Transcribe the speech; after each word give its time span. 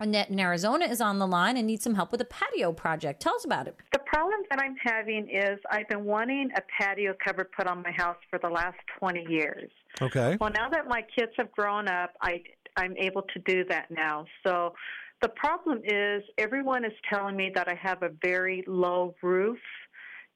Annette 0.00 0.30
in 0.30 0.38
Arizona 0.38 0.84
is 0.84 1.00
on 1.00 1.18
the 1.18 1.26
line 1.26 1.56
and 1.56 1.66
needs 1.66 1.82
some 1.82 1.96
help 1.96 2.12
with 2.12 2.20
a 2.20 2.24
patio 2.24 2.72
project. 2.72 3.20
Tell 3.20 3.34
us 3.34 3.44
about 3.44 3.66
it. 3.66 3.76
The 3.92 3.98
problem 3.98 4.40
that 4.50 4.60
I'm 4.60 4.76
having 4.80 5.28
is 5.28 5.58
I've 5.70 5.88
been 5.88 6.04
wanting 6.04 6.50
a 6.56 6.60
patio 6.80 7.14
cover 7.24 7.48
put 7.56 7.66
on 7.66 7.82
my 7.82 7.90
house 7.90 8.16
for 8.30 8.38
the 8.38 8.48
last 8.48 8.78
20 8.98 9.26
years. 9.28 9.70
Okay. 10.00 10.36
Well, 10.40 10.50
now 10.50 10.68
that 10.68 10.86
my 10.86 11.02
kids 11.16 11.32
have 11.36 11.50
grown 11.52 11.88
up, 11.88 12.12
I 12.22 12.42
I'm 12.76 12.96
able 12.96 13.22
to 13.22 13.40
do 13.40 13.64
that 13.70 13.90
now. 13.90 14.24
So 14.46 14.72
the 15.20 15.30
problem 15.30 15.80
is 15.84 16.22
everyone 16.38 16.84
is 16.84 16.92
telling 17.12 17.36
me 17.36 17.50
that 17.56 17.66
I 17.66 17.74
have 17.74 18.04
a 18.04 18.10
very 18.22 18.62
low 18.68 19.16
roof 19.20 19.58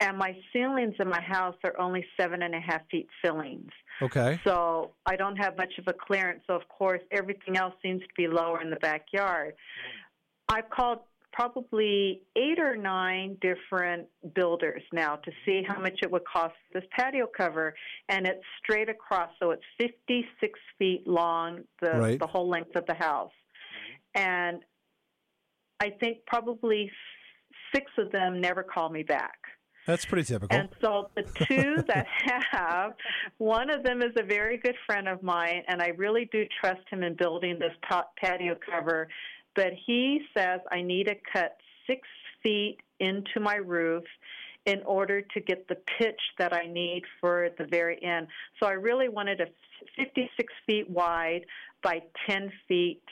and 0.00 0.18
my 0.18 0.36
ceilings 0.52 0.94
in 0.98 1.08
my 1.08 1.20
house 1.20 1.56
are 1.64 1.78
only 1.78 2.04
seven 2.18 2.42
and 2.42 2.54
a 2.54 2.60
half 2.60 2.82
feet 2.90 3.08
ceilings. 3.24 3.70
Okay. 4.02 4.38
So 4.44 4.92
I 5.06 5.16
don't 5.16 5.36
have 5.36 5.56
much 5.56 5.72
of 5.78 5.84
a 5.88 5.92
clearance. 5.92 6.42
So 6.46 6.54
of 6.54 6.68
course 6.68 7.00
everything 7.10 7.56
else 7.56 7.74
seems 7.82 8.02
to 8.02 8.08
be 8.16 8.28
lower 8.28 8.60
in 8.60 8.70
the 8.70 8.76
backyard. 8.76 9.54
I've 10.48 10.68
called 10.70 11.00
probably 11.32 12.22
eight 12.34 12.58
or 12.58 12.76
nine 12.76 13.36
different 13.42 14.06
builders 14.34 14.82
now 14.92 15.16
to 15.16 15.30
see 15.44 15.62
how 15.66 15.78
much 15.78 15.98
it 16.02 16.10
would 16.10 16.24
cost 16.24 16.54
this 16.72 16.84
patio 16.96 17.26
cover, 17.26 17.74
and 18.08 18.26
it's 18.26 18.42
straight 18.62 18.88
across, 18.88 19.28
so 19.38 19.50
it's 19.50 19.62
56 19.78 20.58
feet 20.78 21.06
long, 21.06 21.60
the 21.82 21.90
Right. 21.90 22.18
the 22.18 22.26
whole 22.26 22.48
length 22.48 22.74
of 22.74 22.86
the 22.86 22.94
house, 22.94 23.34
and 24.14 24.62
I 25.78 25.90
think 25.90 26.24
probably 26.26 26.90
six 27.74 27.90
of 27.98 28.10
them 28.12 28.40
never 28.40 28.62
call 28.62 28.88
me 28.88 29.02
back. 29.02 29.36
That's 29.86 30.04
pretty 30.04 30.24
typical. 30.24 30.56
And 30.56 30.68
so 30.80 31.10
the 31.14 31.22
two 31.46 31.76
that 31.88 32.06
have, 32.50 32.94
one 33.38 33.70
of 33.70 33.84
them 33.84 34.02
is 34.02 34.12
a 34.16 34.22
very 34.22 34.56
good 34.56 34.74
friend 34.86 35.08
of 35.08 35.22
mine, 35.22 35.62
and 35.68 35.80
I 35.80 35.88
really 35.88 36.28
do 36.32 36.44
trust 36.60 36.82
him 36.90 37.02
in 37.02 37.14
building 37.14 37.58
this 37.58 37.72
pa- 37.88 38.08
patio 38.20 38.56
cover. 38.68 39.08
But 39.54 39.72
he 39.86 40.22
says 40.36 40.60
I 40.70 40.82
need 40.82 41.06
to 41.06 41.14
cut 41.32 41.56
six 41.86 42.06
feet 42.42 42.78
into 43.00 43.40
my 43.40 43.56
roof 43.56 44.04
in 44.66 44.82
order 44.82 45.22
to 45.22 45.40
get 45.40 45.68
the 45.68 45.76
pitch 45.98 46.20
that 46.38 46.52
I 46.52 46.66
need 46.66 47.02
for 47.20 47.50
the 47.56 47.64
very 47.64 48.02
end. 48.02 48.26
So 48.60 48.66
I 48.66 48.72
really 48.72 49.08
wanted 49.08 49.40
a 49.40 49.46
56 49.96 50.52
feet 50.66 50.90
wide 50.90 51.46
by 51.82 52.02
10 52.28 52.52
feet 52.66 53.02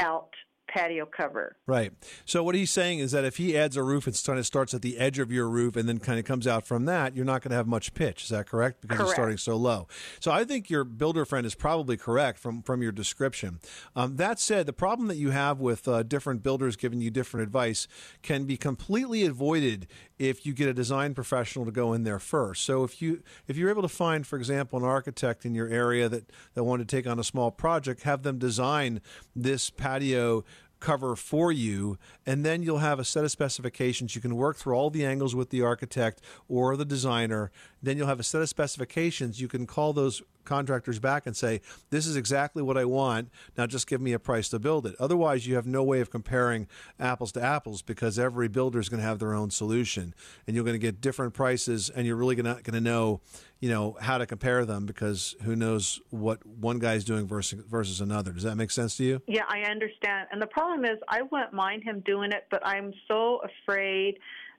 out 0.00 0.30
patio 0.68 1.06
cover. 1.06 1.56
Right. 1.66 1.92
So 2.24 2.42
what 2.42 2.54
he's 2.54 2.70
saying 2.70 2.98
is 2.98 3.12
that 3.12 3.24
if 3.24 3.36
he 3.36 3.56
adds 3.56 3.76
a 3.76 3.82
roof, 3.82 4.08
it's 4.08 4.24
kind 4.24 4.38
of 4.38 4.46
starts 4.46 4.74
at 4.74 4.82
the 4.82 4.98
edge 4.98 5.18
of 5.18 5.30
your 5.30 5.48
roof 5.48 5.76
and 5.76 5.88
then 5.88 5.98
kind 5.98 6.18
of 6.18 6.24
comes 6.24 6.46
out 6.46 6.66
from 6.66 6.84
that, 6.86 7.14
you're 7.14 7.24
not 7.24 7.42
going 7.42 7.50
to 7.50 7.56
have 7.56 7.66
much 7.66 7.94
pitch. 7.94 8.24
Is 8.24 8.28
that 8.30 8.46
correct? 8.46 8.80
Because 8.80 8.96
it's 8.96 9.04
Correct. 9.04 9.16
starting 9.16 9.36
so 9.38 9.56
low. 9.56 9.88
So 10.20 10.30
I 10.30 10.44
think 10.44 10.70
your 10.70 10.84
builder 10.84 11.24
friend 11.24 11.46
is 11.46 11.54
probably 11.54 11.96
correct 11.96 12.38
from 12.38 12.62
from 12.62 12.82
your 12.82 12.92
description. 12.92 13.60
Um, 13.94 14.16
that 14.16 14.40
said, 14.40 14.66
the 14.66 14.72
problem 14.72 15.08
that 15.08 15.16
you 15.16 15.30
have 15.30 15.60
with 15.60 15.86
uh, 15.86 16.02
different 16.02 16.42
builders 16.42 16.76
giving 16.76 17.00
you 17.00 17.10
different 17.10 17.44
advice 17.44 17.86
can 18.22 18.44
be 18.44 18.56
completely 18.56 19.24
avoided 19.24 19.86
if 20.18 20.46
you 20.46 20.52
get 20.52 20.68
a 20.68 20.74
design 20.74 21.14
professional 21.14 21.64
to 21.64 21.72
go 21.72 21.92
in 21.92 22.04
there 22.04 22.18
first. 22.18 22.64
So 22.64 22.84
if 22.84 23.02
you 23.02 23.22
if 23.46 23.56
you're 23.56 23.70
able 23.70 23.82
to 23.82 23.88
find, 23.88 24.26
for 24.26 24.36
example, 24.36 24.78
an 24.78 24.84
architect 24.84 25.44
in 25.44 25.54
your 25.54 25.68
area 25.68 26.08
that 26.08 26.30
that 26.54 26.64
wanted 26.64 26.88
to 26.88 26.96
take 26.96 27.06
on 27.06 27.18
a 27.18 27.24
small 27.24 27.50
project, 27.50 28.02
have 28.02 28.22
them 28.22 28.38
design 28.38 29.00
this 29.34 29.70
patio 29.70 30.44
cover 30.84 31.16
for 31.16 31.50
you, 31.50 31.96
and 32.26 32.44
then 32.44 32.62
you'll 32.62 32.78
have 32.78 32.98
a 32.98 33.04
set 33.04 33.24
of 33.24 33.30
specifications. 33.30 34.14
You 34.14 34.20
can 34.20 34.36
work 34.36 34.58
through 34.58 34.74
all 34.74 34.90
the 34.90 35.06
angles 35.06 35.34
with 35.34 35.48
the 35.48 35.62
architect 35.62 36.20
or 36.46 36.76
the 36.76 36.84
designer. 36.84 37.50
Then 37.82 37.96
you'll 37.96 38.06
have 38.06 38.20
a 38.20 38.24
set 38.24 38.42
of 38.42 38.50
specifications. 38.50 39.40
You 39.40 39.48
can 39.48 39.66
call 39.66 39.94
those 39.94 40.22
contractors 40.44 40.98
back 40.98 41.26
and 41.26 41.36
say, 41.36 41.60
This 41.90 42.06
is 42.06 42.16
exactly 42.16 42.62
what 42.62 42.76
I 42.76 42.84
want. 42.84 43.30
Now 43.56 43.66
just 43.66 43.86
give 43.86 44.00
me 44.00 44.12
a 44.12 44.18
price 44.18 44.48
to 44.50 44.58
build 44.58 44.86
it. 44.86 44.94
Otherwise, 45.00 45.46
you 45.46 45.56
have 45.56 45.66
no 45.66 45.82
way 45.82 46.00
of 46.00 46.10
comparing 46.10 46.68
apples 47.00 47.32
to 47.32 47.42
apples 47.42 47.82
because 47.82 48.18
every 48.18 48.48
builder 48.48 48.78
is 48.78 48.88
going 48.88 49.00
to 49.00 49.06
have 49.06 49.18
their 49.18 49.34
own 49.34 49.50
solution, 49.50 50.14
and 50.46 50.54
you're 50.54 50.64
going 50.64 50.74
to 50.74 50.78
get 50.78 51.00
different 51.00 51.34
prices, 51.34 51.90
and 51.90 52.06
you're 52.06 52.16
really 52.16 52.36
not 52.36 52.62
going 52.62 52.74
to 52.74 52.80
know. 52.80 53.20
You 53.60 53.70
know 53.70 53.96
how 53.98 54.18
to 54.18 54.26
compare 54.26 54.66
them 54.66 54.84
because 54.84 55.36
who 55.42 55.56
knows 55.56 55.98
what 56.10 56.44
one 56.44 56.78
guy's 56.78 57.02
doing 57.02 57.26
versus 57.26 57.64
versus 57.66 58.02
another. 58.02 58.32
Does 58.32 58.42
that 58.42 58.56
make 58.56 58.70
sense 58.70 58.98
to 58.98 59.04
you? 59.04 59.22
Yeah, 59.26 59.44
I 59.48 59.60
understand. 59.60 60.28
And 60.30 60.42
the 60.42 60.46
problem 60.46 60.73
is, 60.82 60.98
I 61.08 61.22
wouldn't 61.22 61.52
mind 61.52 61.84
him 61.84 62.02
doing 62.06 62.32
it, 62.32 62.46
but 62.50 62.66
I'm 62.66 62.92
so 63.06 63.40
afraid 63.44 64.18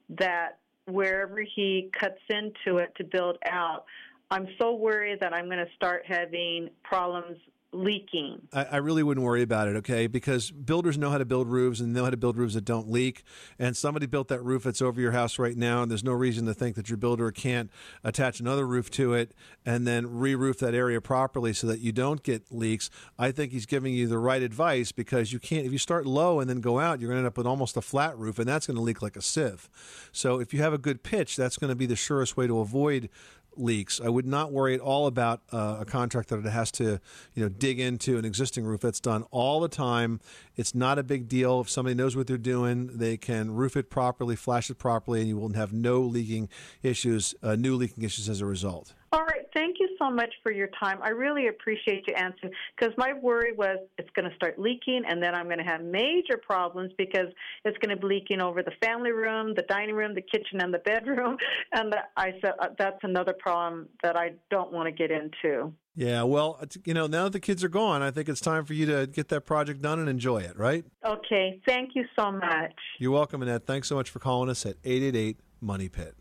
that 0.10 0.60
wherever 0.86 1.42
he 1.42 1.90
cuts 2.00 2.22
into 2.30 2.78
it 2.78 2.94
to 2.98 3.04
build 3.04 3.38
out, 3.50 3.86
I'm 4.30 4.48
so 4.60 4.76
worried 4.76 5.20
that 5.22 5.34
I'm 5.34 5.46
going 5.46 5.58
to 5.58 5.72
start 5.76 6.04
having 6.06 6.70
problems 6.84 7.38
leaking. 7.76 8.48
I, 8.54 8.64
I 8.66 8.78
really 8.78 9.04
wouldn't 9.04 9.26
worry 9.26 9.42
about 9.42 9.68
it, 9.68 9.76
okay? 9.78 10.08
Because 10.08 10.52
builders 10.52 10.98
know 10.98 11.10
how 11.10 11.18
to 11.18 11.26
build 11.26 11.48
roofs 11.48 11.80
and 11.80 11.94
know 11.94 12.04
how 12.04 12.10
to 12.10 12.18
build 12.18 12.38
roofs 12.38 12.54
that 12.54 12.66
don't 12.66 12.90
leak. 12.90 13.24
And 13.60 13.76
somebody 13.76 14.06
built 14.06 14.28
that 14.30 14.44
roof 14.44 14.64
that's 14.64 14.82
over 14.82 15.00
your 15.00 15.12
house 15.12 15.38
right 15.38 15.56
now, 15.56 15.82
and 15.82 15.92
there's 15.92 16.04
no 16.04 16.14
reason 16.14 16.46
to 16.46 16.54
think 16.54 16.76
that 16.76 16.90
your 16.90 16.98
builder 16.98 17.32
can't 17.32 17.70
attach 18.04 18.40
another 18.40 18.66
roof 18.66 18.90
to 18.92 19.14
it 19.14 19.34
and 19.66 19.86
then 19.86 20.20
re-roof 20.20 20.60
that 20.60 20.74
area 20.74 21.02
properly 21.02 21.54
so 21.54 21.68
that 21.68 21.80
you 21.80 21.92
don't 21.92 22.24
get 22.24 22.52
leaks. 22.52 22.90
I 23.20 23.32
think 23.32 23.52
he's 23.52 23.66
giving 23.66 23.94
you 23.94 24.08
the 24.08 24.20
right 24.20 24.42
advice 24.42 24.92
because 24.92 25.34
you 25.34 25.40
can't. 25.40 25.66
If 25.66 25.72
you 25.72 25.78
start 25.78 26.06
low 26.06 26.40
and 26.40 26.50
then 26.50 26.62
go 26.62 26.80
out, 26.80 27.00
you're 27.00 27.10
going 27.10 27.18
to 27.18 27.20
end 27.20 27.28
up 27.28 27.38
with 27.38 27.48
almost 27.48 27.78
a 27.78 27.82
flat 27.82 28.18
roof, 28.18 28.40
and 28.40 28.48
that's 28.48 28.68
going 28.68 28.78
to 28.78 28.84
leak 28.84 29.02
like 29.02 29.16
a 29.16 29.22
sieve. 29.22 29.70
So 30.12 30.40
if 30.40 30.54
you 30.54 30.62
have 30.62 30.74
a 30.74 30.78
good 30.78 31.04
pitch, 31.04 31.36
that's 31.36 31.58
going 31.58 31.70
to 31.70 31.76
be 31.76 31.86
the 31.86 31.96
surest 31.96 32.38
way 32.38 32.48
to 32.48 32.60
avoid 32.60 33.10
leaks. 33.58 34.00
I 34.04 34.10
would 34.10 34.26
not 34.26 34.52
worry 34.52 34.76
at 34.76 34.80
all 34.80 35.08
about 35.08 35.42
uh, 35.52 35.78
a 35.80 35.86
contract 35.86 36.30
that 36.30 36.40
it 36.40 36.50
has 36.50 36.72
to, 36.74 37.00
you 37.34 37.44
know, 37.44 37.50
dig 37.50 37.80
into 37.80 38.18
an 38.18 38.26
existing 38.26 38.66
roof. 38.66 38.82
That's 38.82 39.00
done 39.00 39.24
all 39.32 39.60
the 39.60 39.68
time. 39.68 40.20
It's 40.56 40.74
not 40.74 41.00
a 41.00 41.04
big 41.04 41.28
deal. 41.28 41.62
If 41.62 41.70
somebody 41.70 41.96
knows 41.96 42.16
what 42.16 42.28
they're 42.28 42.38
doing, 42.38 42.98
they 42.98 43.18
can 43.18 43.52
roof 43.52 43.76
it 43.76 43.90
properly, 43.90 44.36
flash 44.36 44.70
it 44.70 44.78
properly, 44.78 45.20
and 45.20 45.28
you 45.28 45.38
will 45.38 45.54
have 45.54 45.74
no 45.74 46.02
leaking 46.02 46.50
issues, 46.84 47.36
uh, 47.44 47.56
new 47.56 47.76
leaking 47.76 48.04
issues 48.04 48.30
as 48.30 48.42
a 48.42 48.46
result. 48.46 48.94
All 49.12 49.24
right, 49.24 49.35
thank 49.56 49.78
you 49.80 49.90
so 49.98 50.12
much 50.12 50.34
for 50.44 50.52
your 50.52 50.70
time. 50.80 51.00
I 51.02 51.10
really 51.10 51.48
appreciate 51.48 52.04
you 52.08 52.14
answering 52.14 52.54
because 52.78 52.94
my 52.98 53.14
worry 53.14 53.54
was 53.54 53.78
it's 53.98 54.10
going 54.16 54.30
to 54.30 54.36
start 54.36 54.60
leaking 54.60 55.04
and 55.08 55.24
then 55.24 55.34
I'm 55.34 55.46
going 55.46 55.58
to 55.58 55.64
have 55.64 55.82
major 55.82 56.38
problems 56.46 56.92
because 56.98 57.28
it's 57.64 57.78
going 57.80 57.96
to 57.96 58.00
be 58.00 58.08
leaking 58.08 58.42
over 58.42 58.62
the 58.62 58.74
family 58.84 59.12
room, 59.12 59.54
the 59.56 59.64
dining 59.64 59.96
room, 59.96 60.14
the 60.14 60.22
kitchen, 60.22 60.62
and 60.62 60.74
the 60.74 60.80
bedroom. 60.80 61.38
And 61.74 61.94
I 62.16 62.32
said 62.42 62.54
uh, 62.60 62.68
that's 62.78 63.00
another 63.04 63.34
problem 63.38 63.88
that 64.04 64.16
I 64.16 64.34
don't 64.50 64.72
want 64.72 64.88
to 64.88 64.92
get 64.92 65.12
into. 65.12 65.74
Yeah, 65.96 66.24
well, 66.24 66.62
you 66.84 66.94
know, 66.94 67.08
now 67.08 67.24
that 67.24 67.34
the 67.34 67.40
kids 67.40 67.64
are 67.64 67.70
gone, 67.70 68.02
I 68.02 68.12
think 68.12 68.30
it's 68.30 68.42
time 68.42 68.66
for 68.66 68.74
you 68.74 68.86
to 68.88 69.08
get 69.08 69.30
that 69.30 69.42
project 69.42 69.82
done 69.82 70.00
and 70.00 70.10
enjoy 70.10 70.40
it, 70.40 70.58
right? 70.58 70.86
Okay, 71.06 71.62
thank 71.66 71.92
you 71.96 72.06
so 72.18 72.32
much. 72.32 72.74
You're 73.00 73.12
welcome, 73.12 73.42
Annette. 73.42 73.66
Thanks 73.66 73.88
so 73.88 73.96
much 73.96 74.10
for 74.10 74.20
calling 74.20 74.50
us 74.50 74.66
at 74.66 74.76
888 74.84 75.40
Money 75.62 75.90
Pit. 75.90 76.16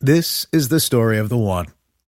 This 0.00 0.46
is 0.52 0.68
the 0.68 0.80
story 0.80 1.18
of 1.18 1.28
the 1.28 1.38
one. 1.38 1.66